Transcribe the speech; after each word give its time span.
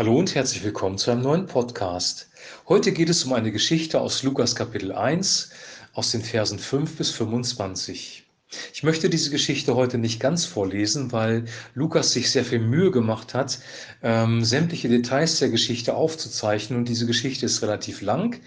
Hallo 0.00 0.18
und 0.18 0.34
herzlich 0.34 0.64
willkommen 0.64 0.96
zu 0.96 1.10
einem 1.10 1.20
neuen 1.20 1.44
Podcast. 1.44 2.30
Heute 2.66 2.90
geht 2.90 3.10
es 3.10 3.22
um 3.24 3.34
eine 3.34 3.52
Geschichte 3.52 4.00
aus 4.00 4.22
Lukas 4.22 4.56
Kapitel 4.56 4.92
1 4.92 5.50
aus 5.92 6.10
den 6.10 6.22
Versen 6.22 6.58
5 6.58 6.96
bis 6.96 7.10
25. 7.10 8.24
Ich 8.72 8.82
möchte 8.82 9.10
diese 9.10 9.28
Geschichte 9.28 9.74
heute 9.74 9.98
nicht 9.98 10.18
ganz 10.18 10.46
vorlesen, 10.46 11.12
weil 11.12 11.44
Lukas 11.74 12.12
sich 12.12 12.30
sehr 12.30 12.46
viel 12.46 12.60
Mühe 12.60 12.90
gemacht 12.90 13.34
hat, 13.34 13.58
ähm, 14.02 14.42
sämtliche 14.42 14.88
Details 14.88 15.38
der 15.38 15.50
Geschichte 15.50 15.94
aufzuzeichnen 15.94 16.78
und 16.78 16.88
diese 16.88 17.04
Geschichte 17.04 17.44
ist 17.44 17.60
relativ 17.60 18.00
lang. 18.00 18.40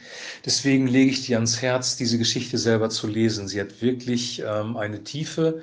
Deswegen 0.48 0.88
lege 0.88 1.12
ich 1.12 1.28
dir 1.28 1.38
ans 1.38 1.62
Herz, 1.62 1.98
diese 1.98 2.18
Geschichte 2.18 2.58
selber 2.58 2.90
zu 2.90 3.06
lesen. 3.06 3.48
Sie 3.48 3.62
hat 3.62 3.80
wirklich 3.80 4.42
ähm, 4.44 4.76
eine 4.76 5.04
Tiefe 5.04 5.62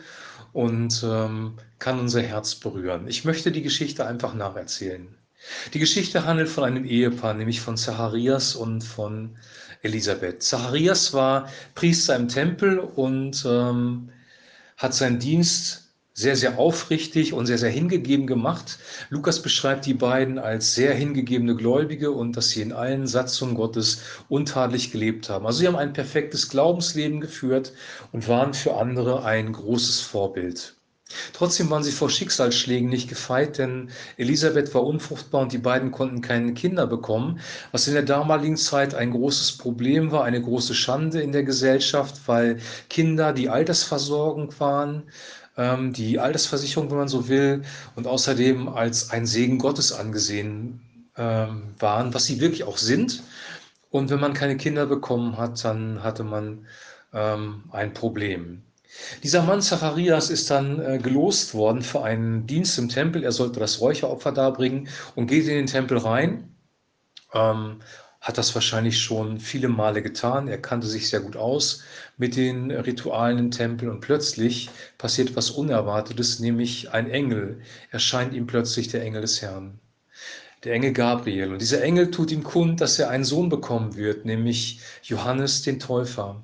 und 0.53 1.05
ähm, 1.05 1.55
kann 1.81 1.99
unser 1.99 2.23
Herz 2.23 2.55
berühren. 2.55 3.09
Ich 3.09 3.25
möchte 3.25 3.51
die 3.51 3.63
Geschichte 3.63 4.07
einfach 4.07 4.35
nacherzählen. 4.35 5.09
Die 5.73 5.79
Geschichte 5.79 6.25
handelt 6.25 6.49
von 6.49 6.65
einem 6.65 6.85
Ehepaar, 6.85 7.35
nämlich 7.35 7.61
von 7.61 7.77
Zacharias 7.77 8.55
und 8.55 8.83
von 8.83 9.37
Elisabeth. 9.83 10.43
Zacharias 10.43 11.13
war 11.13 11.49
Priester 11.75 12.17
im 12.17 12.29
Tempel 12.29 12.79
und 12.79 13.45
ähm, 13.47 14.11
hat 14.77 14.95
seinen 14.95 15.19
Dienst 15.19 15.91
sehr, 16.13 16.37
sehr 16.37 16.59
aufrichtig 16.59 17.33
und 17.33 17.47
sehr, 17.47 17.57
sehr 17.57 17.71
hingegeben 17.71 18.27
gemacht. 18.27 18.79
Lukas 19.09 19.41
beschreibt 19.41 19.87
die 19.87 19.95
beiden 19.95 20.39
als 20.39 20.75
sehr 20.75 20.95
hingegebene 20.95 21.55
Gläubige 21.57 22.11
und 22.11 22.37
dass 22.37 22.51
sie 22.51 22.61
in 22.61 22.73
allen 22.73 23.07
Satzungen 23.07 23.55
Gottes 23.55 24.03
untadelig 24.29 24.93
gelebt 24.93 25.31
haben. 25.31 25.47
Also 25.47 25.61
sie 25.61 25.67
haben 25.67 25.77
ein 25.77 25.95
perfektes 25.95 26.51
Glaubensleben 26.51 27.21
geführt 27.21 27.73
und 28.13 28.29
waren 28.29 28.53
für 28.53 28.77
andere 28.77 29.25
ein 29.25 29.53
großes 29.53 30.03
Vorbild. 30.03 30.77
Trotzdem 31.33 31.71
waren 31.71 31.83
sie 31.83 31.93
vor 31.93 32.11
Schicksalsschlägen 32.11 32.89
nicht 32.89 33.09
gefeit, 33.09 33.59
denn 33.59 33.91
Elisabeth 34.17 34.75
war 34.75 34.85
unfruchtbar 34.85 35.43
und 35.43 35.53
die 35.53 35.59
beiden 35.59 35.91
konnten 35.91 36.21
keine 36.21 36.55
Kinder 36.55 36.87
bekommen, 36.87 37.41
was 37.73 37.89
in 37.89 37.95
der 37.95 38.03
damaligen 38.03 38.57
Zeit 38.57 38.95
ein 38.95 39.11
großes 39.11 39.59
Problem 39.59 40.13
war, 40.13 40.25
eine 40.25 40.41
große 40.41 40.75
Schande 40.75 41.21
in 41.21 41.33
der 41.33 41.45
Gesellschaft, 41.45 42.21
weil 42.27 42.59
Kinder 42.89 43.33
die 43.33 43.49
Altersversorgung 43.49 44.55
waren, 44.59 45.05
ähm, 45.57 45.93
die 45.93 46.19
Altersversicherung, 46.19 46.91
wenn 46.91 46.99
man 46.99 47.09
so 47.09 47.29
will, 47.29 47.63
und 47.97 48.07
außerdem 48.07 48.69
als 48.69 49.11
ein 49.11 49.27
Segen 49.27 49.59
Gottes 49.59 49.93
angesehen 49.93 50.81
ähm, 51.17 51.75
waren, 51.79 52.15
was 52.15 52.25
sie 52.25 52.41
wirklich 52.41 52.65
auch 52.65 52.79
sind. 52.79 53.23
Und 53.91 54.11
wenn 54.11 54.21
man 54.21 54.35
keine 54.35 54.57
Kinder 54.57 54.87
bekommen 54.87 55.37
hat, 55.37 55.65
dann 55.65 56.03
hatte 56.03 56.25
man 56.25 56.67
ähm, 57.13 57.65
ein 57.73 57.93
Problem. 57.93 58.63
Dieser 59.23 59.43
Mann 59.43 59.63
Zacharias 59.63 60.31
ist 60.31 60.51
dann 60.51 60.81
äh, 60.81 60.99
gelost 60.99 61.55
worden 61.55 61.83
für 61.83 62.03
einen 62.03 62.47
Dienst 62.47 62.79
im 62.79 62.89
Tempel. 62.89 63.23
Er 63.25 63.33
sollte 63.33 63.61
das 63.61 63.81
Räucheropfer 63.81 64.33
darbringen 64.33 64.89
und 65.15 65.27
geht 65.27 65.47
in 65.47 65.55
den 65.55 65.67
Tempel 65.67 65.99
rein. 65.99 66.55
Ähm, 67.33 67.81
hat 68.21 68.37
das 68.37 68.55
wahrscheinlich 68.55 69.01
schon 69.01 69.41
viele 69.41 69.69
Male 69.69 70.03
getan. 70.03 70.47
Er 70.49 70.61
kannte 70.61 70.87
sich 70.87 71.09
sehr 71.09 71.21
gut 71.21 71.37
aus 71.37 71.83
mit 72.19 72.37
den 72.37 72.71
Ritualen 72.71 73.39
im 73.39 73.51
Tempel 73.51 73.89
und 73.89 74.01
plötzlich 74.01 74.69
passiert 74.99 75.37
was 75.37 75.51
Unerwartetes, 75.51 76.39
nämlich 76.39 76.91
ein 76.93 77.11
Engel 77.11 77.63
erscheint 77.91 78.35
ihm 78.35 78.47
plötzlich 78.47 78.89
der 78.89 79.03
Engel 79.03 79.23
des 79.23 79.41
Herrn. 79.41 79.79
Der 80.65 80.75
Engel 80.75 80.93
Gabriel. 80.93 81.53
Und 81.53 81.63
dieser 81.63 81.83
Engel 81.83 82.11
tut 82.11 82.31
ihm 82.31 82.43
kund, 82.43 82.83
dass 82.83 82.99
er 82.99 83.09
einen 83.09 83.25
Sohn 83.25 83.49
bekommen 83.49 83.97
wird, 83.97 84.27
nämlich 84.27 84.81
Johannes 85.03 85.63
den 85.63 85.81
Täufer. 85.81 86.43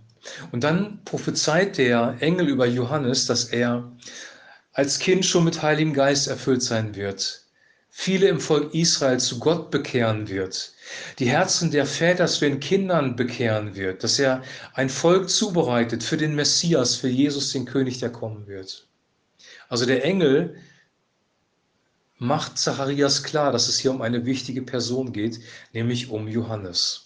Und 0.52 0.64
dann 0.64 1.00
prophezeit 1.04 1.78
der 1.78 2.16
Engel 2.20 2.48
über 2.48 2.66
Johannes, 2.66 3.26
dass 3.26 3.44
er 3.44 3.90
als 4.72 4.98
Kind 4.98 5.24
schon 5.24 5.44
mit 5.44 5.62
Heiligem 5.62 5.94
Geist 5.94 6.28
erfüllt 6.28 6.62
sein 6.62 6.94
wird, 6.94 7.46
viele 7.90 8.28
im 8.28 8.40
Volk 8.40 8.74
Israel 8.74 9.18
zu 9.18 9.38
Gott 9.38 9.70
bekehren 9.70 10.28
wird, 10.28 10.72
die 11.18 11.30
Herzen 11.30 11.70
der 11.70 11.86
Väter 11.86 12.26
zu 12.26 12.40
den 12.40 12.60
Kindern 12.60 13.16
bekehren 13.16 13.74
wird, 13.74 14.04
dass 14.04 14.18
er 14.18 14.42
ein 14.74 14.90
Volk 14.90 15.30
zubereitet 15.30 16.02
für 16.02 16.18
den 16.18 16.34
Messias, 16.34 16.94
für 16.94 17.08
Jesus, 17.08 17.52
den 17.52 17.64
König, 17.64 17.98
der 17.98 18.10
kommen 18.10 18.46
wird. 18.46 18.86
Also 19.68 19.86
der 19.86 20.04
Engel 20.04 20.56
macht 22.18 22.58
Zacharias 22.58 23.22
klar, 23.22 23.52
dass 23.52 23.68
es 23.68 23.78
hier 23.78 23.90
um 23.90 24.02
eine 24.02 24.26
wichtige 24.26 24.62
Person 24.62 25.12
geht, 25.12 25.40
nämlich 25.72 26.10
um 26.10 26.28
Johannes. 26.28 27.05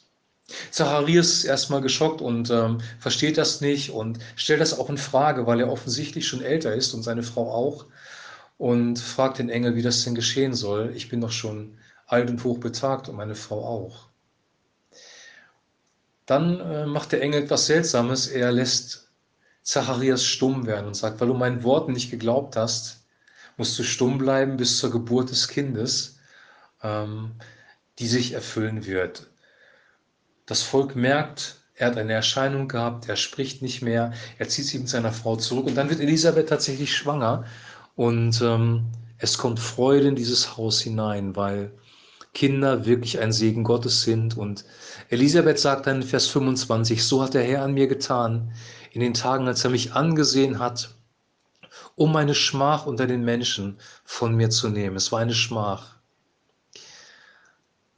Zacharias 0.70 1.28
ist 1.28 1.44
erstmal 1.44 1.80
geschockt 1.80 2.20
und 2.20 2.50
ähm, 2.50 2.80
versteht 2.98 3.38
das 3.38 3.60
nicht 3.60 3.90
und 3.90 4.18
stellt 4.36 4.60
das 4.60 4.78
auch 4.78 4.90
in 4.90 4.98
Frage, 4.98 5.46
weil 5.46 5.60
er 5.60 5.70
offensichtlich 5.70 6.26
schon 6.26 6.42
älter 6.42 6.74
ist 6.74 6.94
und 6.94 7.02
seine 7.02 7.22
Frau 7.22 7.52
auch 7.52 7.86
und 8.58 8.98
fragt 8.98 9.38
den 9.38 9.48
Engel, 9.48 9.74
wie 9.76 9.82
das 9.82 10.04
denn 10.04 10.14
geschehen 10.14 10.54
soll. 10.54 10.92
Ich 10.94 11.08
bin 11.08 11.20
doch 11.20 11.32
schon 11.32 11.78
alt 12.06 12.28
und 12.28 12.44
hoch 12.44 12.58
betagt 12.58 13.08
und 13.08 13.16
meine 13.16 13.34
Frau 13.34 13.64
auch. 13.64 14.08
Dann 16.26 16.60
äh, 16.60 16.86
macht 16.86 17.12
der 17.12 17.22
Engel 17.22 17.44
etwas 17.44 17.66
Seltsames. 17.66 18.26
Er 18.26 18.52
lässt 18.52 19.08
Zacharias 19.62 20.24
stumm 20.24 20.66
werden 20.66 20.86
und 20.86 20.94
sagt, 20.94 21.20
weil 21.20 21.28
du 21.28 21.34
meinen 21.34 21.62
Worten 21.62 21.92
nicht 21.92 22.10
geglaubt 22.10 22.56
hast, 22.56 23.04
musst 23.56 23.78
du 23.78 23.82
stumm 23.82 24.18
bleiben 24.18 24.56
bis 24.56 24.78
zur 24.78 24.90
Geburt 24.90 25.30
des 25.30 25.48
Kindes, 25.48 26.18
ähm, 26.82 27.32
die 27.98 28.08
sich 28.08 28.32
erfüllen 28.32 28.84
wird. 28.86 29.29
Das 30.50 30.62
Volk 30.62 30.96
merkt, 30.96 31.60
er 31.76 31.86
hat 31.86 31.96
eine 31.96 32.12
Erscheinung 32.12 32.66
gehabt, 32.66 33.08
er 33.08 33.14
spricht 33.14 33.62
nicht 33.62 33.82
mehr, 33.82 34.12
er 34.36 34.48
zieht 34.48 34.66
sich 34.66 34.80
mit 34.80 34.88
seiner 34.88 35.12
Frau 35.12 35.36
zurück 35.36 35.66
und 35.66 35.76
dann 35.76 35.88
wird 35.88 36.00
Elisabeth 36.00 36.48
tatsächlich 36.48 36.92
schwanger 36.92 37.44
und 37.94 38.42
ähm, 38.42 38.86
es 39.18 39.38
kommt 39.38 39.60
Freude 39.60 40.08
in 40.08 40.16
dieses 40.16 40.56
Haus 40.56 40.80
hinein, 40.80 41.36
weil 41.36 41.70
Kinder 42.34 42.84
wirklich 42.84 43.20
ein 43.20 43.30
Segen 43.30 43.62
Gottes 43.62 44.02
sind. 44.02 44.36
Und 44.36 44.64
Elisabeth 45.08 45.60
sagt 45.60 45.86
dann 45.86 46.02
in 46.02 46.08
Vers 46.08 46.26
25, 46.26 47.04
so 47.04 47.22
hat 47.22 47.34
der 47.34 47.44
Herr 47.44 47.62
an 47.62 47.74
mir 47.74 47.86
getan, 47.86 48.52
in 48.90 49.02
den 49.02 49.14
Tagen, 49.14 49.46
als 49.46 49.62
er 49.62 49.70
mich 49.70 49.92
angesehen 49.92 50.58
hat, 50.58 50.96
um 51.94 52.10
meine 52.10 52.34
Schmach 52.34 52.86
unter 52.86 53.06
den 53.06 53.24
Menschen 53.24 53.78
von 54.04 54.34
mir 54.34 54.50
zu 54.50 54.68
nehmen. 54.68 54.96
Es 54.96 55.12
war 55.12 55.20
eine 55.20 55.32
Schmach. 55.32 55.94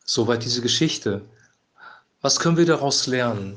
Soweit 0.05 0.45
diese 0.45 0.61
Geschichte. 0.61 1.23
Was 2.25 2.39
können 2.39 2.57
wir 2.57 2.67
daraus 2.67 3.09
lernen? 3.09 3.57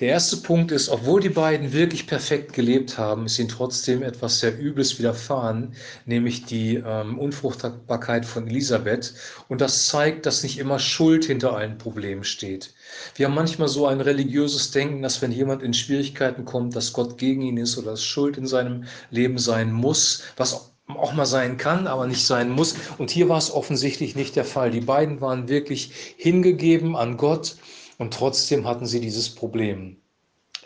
Der 0.00 0.08
erste 0.08 0.38
Punkt 0.38 0.72
ist, 0.72 0.88
obwohl 0.88 1.20
die 1.20 1.28
beiden 1.28 1.72
wirklich 1.72 2.08
perfekt 2.08 2.52
gelebt 2.52 2.98
haben, 2.98 3.26
ist 3.26 3.38
ihnen 3.38 3.48
trotzdem 3.48 4.02
etwas 4.02 4.40
sehr 4.40 4.58
Übles 4.58 4.98
widerfahren, 4.98 5.76
nämlich 6.06 6.44
die 6.44 6.82
ähm, 6.84 7.20
Unfruchtbarkeit 7.20 8.26
von 8.26 8.48
Elisabeth. 8.48 9.14
Und 9.46 9.60
das 9.60 9.86
zeigt, 9.86 10.26
dass 10.26 10.42
nicht 10.42 10.58
immer 10.58 10.80
Schuld 10.80 11.26
hinter 11.26 11.54
allen 11.54 11.78
Problemen 11.78 12.24
steht. 12.24 12.74
Wir 13.14 13.26
haben 13.26 13.34
manchmal 13.36 13.68
so 13.68 13.86
ein 13.86 14.00
religiöses 14.00 14.72
Denken, 14.72 15.02
dass 15.02 15.22
wenn 15.22 15.30
jemand 15.30 15.62
in 15.62 15.72
Schwierigkeiten 15.72 16.44
kommt, 16.44 16.74
dass 16.74 16.92
Gott 16.92 17.16
gegen 17.16 17.42
ihn 17.42 17.58
ist 17.58 17.78
oder 17.78 17.92
dass 17.92 18.02
Schuld 18.02 18.36
in 18.36 18.46
seinem 18.48 18.86
Leben 19.12 19.38
sein 19.38 19.70
muss, 19.70 20.24
was 20.36 20.72
auch 20.88 21.12
mal 21.12 21.26
sein 21.26 21.58
kann, 21.58 21.86
aber 21.86 22.08
nicht 22.08 22.26
sein 22.26 22.50
muss. 22.50 22.74
Und 22.98 23.12
hier 23.12 23.28
war 23.28 23.38
es 23.38 23.52
offensichtlich 23.52 24.16
nicht 24.16 24.34
der 24.34 24.44
Fall. 24.44 24.72
Die 24.72 24.80
beiden 24.80 25.20
waren 25.20 25.48
wirklich 25.48 25.92
hingegeben 26.16 26.96
an 26.96 27.16
Gott 27.16 27.54
und 28.00 28.14
trotzdem 28.14 28.66
hatten 28.66 28.86
sie 28.86 28.98
dieses 28.98 29.28
Problem. 29.28 29.98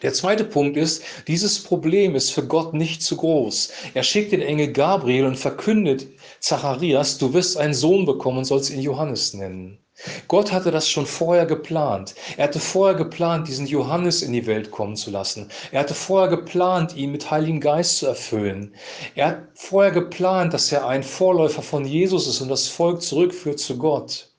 Der 0.03 0.13
zweite 0.13 0.45
Punkt 0.45 0.77
ist, 0.77 1.03
dieses 1.27 1.61
Problem 1.63 2.15
ist 2.15 2.31
für 2.31 2.47
Gott 2.47 2.75
nicht 2.75 3.03
zu 3.03 3.17
groß. 3.17 3.73
Er 3.95 4.05
schickt 4.05 4.31
den 4.31 4.41
Engel 4.41 4.73
Gabriel 4.73 5.25
und 5.27 5.37
verkündet 5.37 6.07
Zacharias, 6.39 7.19
du 7.19 7.35
wirst 7.35 7.57
einen 7.57 7.75
Sohn 7.75 8.07
bekommen 8.07 8.39
und 8.39 8.45
sollst 8.45 8.71
ihn 8.71 8.81
Johannes 8.81 9.35
nennen. 9.35 9.79
Gott 10.29 10.53
hatte 10.53 10.71
das 10.71 10.89
schon 10.89 11.07
vorher 11.07 11.47
geplant. 11.47 12.15
Er 12.37 12.45
hatte 12.45 12.61
vorher 12.61 12.97
geplant, 12.97 13.49
diesen 13.49 13.67
Johannes 13.67 14.23
in 14.23 14.33
die 14.33 14.47
Welt 14.47 14.71
kommen 14.71 14.95
zu 14.95 15.11
lassen. 15.11 15.49
Er 15.73 15.81
hatte 15.81 15.95
vorher 15.95 16.29
geplant, 16.29 16.95
ihn 16.95 17.11
mit 17.11 17.31
Heiligem 17.31 17.61
Geist 17.61 17.99
zu 17.99 18.07
erfüllen. 18.07 18.75
Er 19.17 19.29
hat 19.29 19.39
vorher 19.55 19.93
geplant, 19.93 20.55
dass 20.55 20.71
er 20.71 20.87
ein 20.87 21.03
Vorläufer 21.03 21.63
von 21.63 21.85
Jesus 21.85 22.29
ist 22.29 22.41
und 22.41 22.49
das 22.49 22.69
Volk 22.69 23.03
zurückführt 23.03 23.59
zu 23.59 23.77
Gott. 23.77 24.34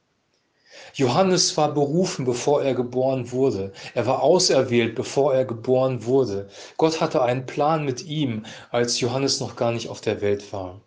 Johannes 0.93 1.55
war 1.57 1.73
berufen, 1.73 2.25
bevor 2.25 2.63
er 2.63 2.73
geboren 2.73 3.31
wurde. 3.31 3.73
Er 3.93 4.05
war 4.05 4.23
auserwählt, 4.23 4.95
bevor 4.95 5.33
er 5.33 5.45
geboren 5.45 6.05
wurde. 6.05 6.47
Gott 6.77 7.01
hatte 7.01 7.21
einen 7.21 7.45
Plan 7.45 7.85
mit 7.85 8.05
ihm, 8.05 8.45
als 8.71 8.99
Johannes 8.99 9.39
noch 9.39 9.55
gar 9.55 9.71
nicht 9.71 9.89
auf 9.89 10.01
der 10.01 10.21
Welt 10.21 10.53
war. 10.53 10.81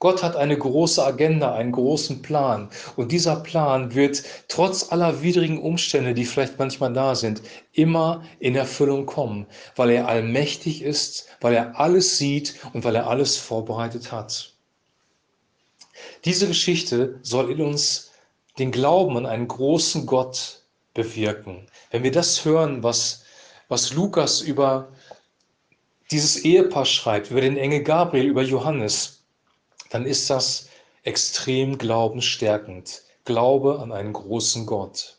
Gott 0.00 0.22
hat 0.22 0.36
eine 0.36 0.56
große 0.56 1.04
Agenda, 1.04 1.54
einen 1.54 1.72
großen 1.72 2.22
Plan. 2.22 2.70
Und 2.94 3.10
dieser 3.10 3.34
Plan 3.36 3.96
wird 3.96 4.22
trotz 4.46 4.92
aller 4.92 5.22
widrigen 5.22 5.60
Umstände, 5.60 6.14
die 6.14 6.24
vielleicht 6.24 6.58
manchmal 6.58 6.92
da 6.92 7.16
sind, 7.16 7.42
immer 7.72 8.22
in 8.38 8.54
Erfüllung 8.54 9.06
kommen, 9.06 9.46
weil 9.74 9.90
er 9.90 10.06
allmächtig 10.06 10.82
ist, 10.82 11.26
weil 11.40 11.54
er 11.54 11.80
alles 11.80 12.16
sieht 12.16 12.54
und 12.74 12.84
weil 12.84 12.94
er 12.94 13.08
alles 13.08 13.36
vorbereitet 13.38 14.12
hat. 14.12 14.52
Diese 16.24 16.46
Geschichte 16.46 17.18
soll 17.22 17.50
in 17.50 17.60
uns 17.60 18.07
den 18.58 18.72
Glauben 18.72 19.16
an 19.16 19.26
einen 19.26 19.48
großen 19.48 20.06
Gott 20.06 20.62
bewirken. 20.94 21.66
Wenn 21.90 22.02
wir 22.02 22.12
das 22.12 22.44
hören, 22.44 22.82
was, 22.82 23.24
was 23.68 23.92
Lukas 23.92 24.40
über 24.40 24.88
dieses 26.10 26.44
Ehepaar 26.44 26.86
schreibt, 26.86 27.30
über 27.30 27.40
den 27.40 27.56
Engel 27.56 27.82
Gabriel, 27.82 28.26
über 28.26 28.42
Johannes, 28.42 29.22
dann 29.90 30.06
ist 30.06 30.30
das 30.30 30.68
extrem 31.02 31.78
glaubensstärkend. 31.78 33.02
Glaube 33.24 33.78
an 33.80 33.92
einen 33.92 34.12
großen 34.12 34.66
Gott. 34.66 35.17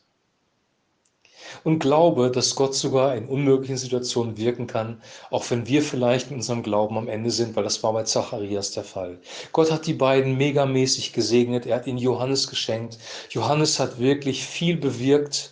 Und 1.63 1.80
glaube, 1.80 2.31
dass 2.31 2.56
Gott 2.56 2.75
sogar 2.75 3.16
in 3.16 3.28
unmöglichen 3.28 3.78
Situationen 3.78 4.38
wirken 4.38 4.68
kann, 4.68 5.01
auch 5.30 5.50
wenn 5.50 5.68
wir 5.68 5.81
vielleicht 5.81 6.31
in 6.31 6.38
unserem 6.38 6.63
Glauben 6.63 6.98
am 6.98 7.07
Ende 7.07 7.31
sind, 7.31 7.56
weil 7.56 7.63
das 7.63 7.81
war 7.84 7.94
bei 7.94 8.04
Zacharias 8.04 8.72
der 8.72 8.84
Fall. 8.84 9.19
Gott 9.51 9.72
hat 9.72 9.86
die 9.88 9.94
beiden 9.94 10.38
megamäßig 10.38 11.13
gesegnet, 11.13 11.66
er 11.66 11.78
hat 11.78 11.88
ihnen 11.88 11.98
Johannes 11.98 12.48
geschenkt. 12.48 12.98
Johannes 13.30 13.80
hat 13.80 14.00
wirklich 14.00 14.46
viel 14.46 14.78
bewirkt. 14.78 15.51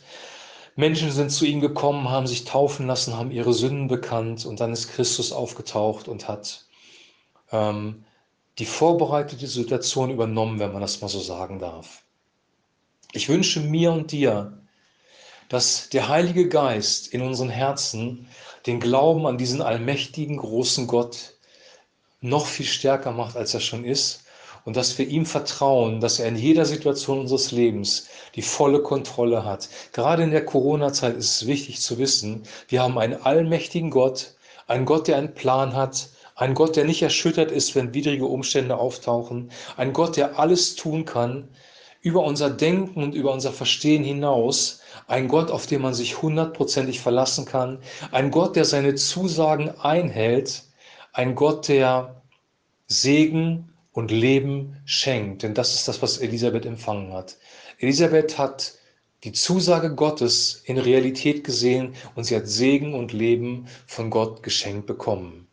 Menschen 0.75 1.11
sind 1.11 1.31
zu 1.31 1.45
ihm 1.45 1.59
gekommen, 1.59 2.09
haben 2.09 2.27
sich 2.27 2.45
taufen 2.45 2.85
lassen, 2.87 3.17
haben 3.17 3.31
ihre 3.31 3.53
Sünden 3.53 3.87
bekannt 3.87 4.45
und 4.45 4.59
dann 4.59 4.73
ist 4.73 4.89
Christus 4.89 5.31
aufgetaucht 5.31 6.07
und 6.07 6.27
hat 6.27 6.65
ähm, 7.51 8.03
die 8.59 8.65
vorbereitete 8.65 9.47
Situation 9.47 10.11
übernommen, 10.11 10.59
wenn 10.59 10.71
man 10.71 10.81
das 10.81 11.01
mal 11.01 11.07
so 11.07 11.19
sagen 11.19 11.59
darf. 11.59 12.03
Ich 13.13 13.29
wünsche 13.29 13.61
mir 13.61 13.91
und 13.91 14.11
dir, 14.11 14.66
dass 15.49 15.89
der 15.89 16.09
Heilige 16.09 16.49
Geist 16.49 17.07
in 17.07 17.21
unseren 17.21 17.49
Herzen 17.49 18.27
den 18.65 18.79
Glauben 18.79 19.25
an 19.25 19.37
diesen 19.37 19.61
allmächtigen 19.61 20.37
großen 20.37 20.87
Gott 20.87 21.35
noch 22.21 22.45
viel 22.45 22.65
stärker 22.65 23.11
macht, 23.11 23.37
als 23.37 23.53
er 23.53 23.59
schon 23.59 23.85
ist 23.85 24.23
und 24.65 24.75
dass 24.75 24.97
wir 24.97 25.07
ihm 25.07 25.25
vertrauen, 25.25 26.01
dass 26.01 26.19
er 26.19 26.27
in 26.27 26.35
jeder 26.35 26.65
Situation 26.65 27.19
unseres 27.19 27.51
Lebens 27.51 28.07
die 28.35 28.41
volle 28.41 28.83
Kontrolle 28.83 29.45
hat. 29.45 29.69
Gerade 29.93 30.23
in 30.23 30.31
der 30.31 30.43
Corona-Zeit 30.43 31.15
ist 31.15 31.41
es 31.41 31.47
wichtig 31.47 31.79
zu 31.79 31.97
wissen, 31.97 32.43
wir 32.67 32.81
haben 32.81 32.97
einen 32.99 33.21
allmächtigen 33.21 33.91
Gott, 33.91 34.35
einen 34.67 34.85
Gott, 34.85 35.07
der 35.07 35.17
einen 35.17 35.33
Plan 35.33 35.73
hat, 35.73 36.09
ein 36.35 36.53
Gott, 36.53 36.75
der 36.75 36.83
nicht 36.83 37.01
erschüttert 37.01 37.49
ist, 37.49 37.75
wenn 37.75 37.93
widrige 37.93 38.25
Umstände 38.25 38.77
auftauchen. 38.77 39.51
Ein 39.77 39.93
Gott, 39.93 40.17
der 40.17 40.37
alles 40.37 40.75
tun 40.75 41.05
kann, 41.05 41.47
über 42.01 42.23
unser 42.23 42.49
Denken 42.49 43.03
und 43.03 43.15
über 43.15 43.33
unser 43.33 43.51
Verstehen 43.51 44.03
hinaus. 44.03 44.81
Ein 45.07 45.27
Gott, 45.27 45.51
auf 45.51 45.67
den 45.67 45.81
man 45.81 45.93
sich 45.93 46.21
hundertprozentig 46.21 46.99
verlassen 46.99 47.45
kann. 47.45 47.79
Ein 48.11 48.31
Gott, 48.31 48.55
der 48.55 48.65
seine 48.65 48.95
Zusagen 48.95 49.71
einhält. 49.79 50.63
Ein 51.13 51.35
Gott, 51.35 51.67
der 51.67 52.21
Segen 52.87 53.73
und 53.91 54.11
Leben 54.11 54.77
schenkt. 54.85 55.43
Denn 55.43 55.53
das 55.53 55.73
ist 55.73 55.87
das, 55.87 56.01
was 56.01 56.19
Elisabeth 56.19 56.65
empfangen 56.65 57.13
hat. 57.13 57.37
Elisabeth 57.79 58.37
hat 58.37 58.73
die 59.23 59.31
Zusage 59.31 59.95
Gottes 59.95 60.61
in 60.65 60.77
Realität 60.77 61.43
gesehen 61.43 61.95
und 62.15 62.23
sie 62.23 62.35
hat 62.35 62.47
Segen 62.47 62.93
und 62.93 63.13
Leben 63.13 63.67
von 63.87 64.09
Gott 64.09 64.43
geschenkt 64.43 64.85
bekommen. 64.85 65.46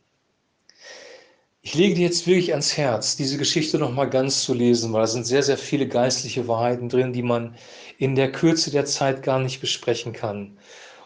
Ich 1.66 1.75
lege 1.75 1.94
dir 1.94 2.02
jetzt 2.02 2.26
wirklich 2.26 2.50
ans 2.52 2.76
Herz, 2.76 3.16
diese 3.16 3.38
Geschichte 3.38 3.78
noch 3.78 3.90
mal 3.90 4.05
ganz 4.05 4.44
zu 4.44 4.52
lesen, 4.52 4.93
weil 4.93 5.00
da 5.00 5.06
sind 5.06 5.25
sehr, 5.26 5.43
sehr 5.43 5.56
viele 5.56 5.88
geistliche 5.88 6.46
Wahrheiten 6.46 6.90
drin, 6.90 7.14
die 7.14 7.22
man 7.22 7.56
in 7.96 8.14
der 8.16 8.31
Kürze 8.31 8.70
der 8.70 8.84
Zeit 8.84 9.22
gar 9.22 9.38
nicht 9.38 9.62
besprechen 9.62 10.12
kann. 10.12 10.58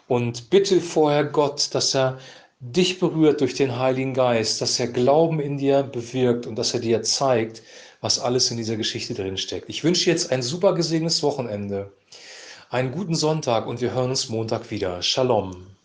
Und 0.09 0.49
bitte 0.49 0.81
vorher 0.81 1.23
Gott, 1.23 1.73
dass 1.73 1.95
er 1.95 2.19
dich 2.59 2.99
berührt 2.99 3.39
durch 3.39 3.53
den 3.53 3.79
Heiligen 3.79 4.13
Geist, 4.13 4.59
dass 4.59 4.77
er 4.81 4.87
Glauben 4.87 5.39
in 5.39 5.57
dir 5.57 5.81
bewirkt 5.81 6.45
und 6.45 6.57
dass 6.57 6.73
er 6.73 6.81
dir 6.81 7.03
zeigt, 7.03 7.63
was 8.01 8.19
alles 8.19 8.51
in 8.51 8.57
dieser 8.57 8.75
Geschichte 8.75 9.13
drin 9.13 9.37
steckt. 9.37 9.69
Ich 9.69 9.85
wünsche 9.85 10.09
jetzt 10.09 10.29
ein 10.29 10.41
super 10.41 10.73
gesegnetes 10.73 11.23
Wochenende, 11.23 11.93
einen 12.69 12.91
guten 12.91 13.15
Sonntag 13.15 13.65
und 13.65 13.79
wir 13.79 13.93
hören 13.93 14.09
uns 14.09 14.27
Montag 14.27 14.71
wieder. 14.71 15.01
Shalom. 15.03 15.78